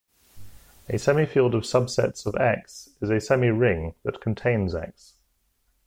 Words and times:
A 0.89 0.97
semi-field 0.97 1.53
of 1.53 1.61
subsets 1.61 2.25
of 2.25 2.33
"X" 2.35 2.89
is 3.01 3.11
a 3.11 3.21
semi-ring 3.21 3.93
that 4.01 4.19
contains 4.19 4.73
"X". 4.73 5.13